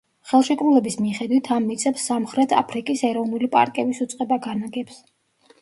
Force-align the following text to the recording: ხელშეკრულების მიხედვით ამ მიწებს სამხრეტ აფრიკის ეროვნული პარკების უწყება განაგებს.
ხელშეკრულების 0.29 0.95
მიხედვით 1.01 1.49
ამ 1.57 1.67
მიწებს 1.71 2.07
სამხრეტ 2.11 2.57
აფრიკის 2.63 3.05
ეროვნული 3.11 3.53
პარკების 3.59 4.03
უწყება 4.07 4.39
განაგებს. 4.49 4.99